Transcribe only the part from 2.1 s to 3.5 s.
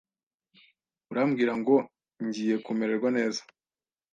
ngiye kumererwa neza?